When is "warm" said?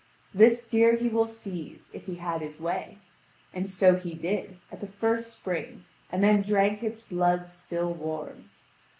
7.93-8.49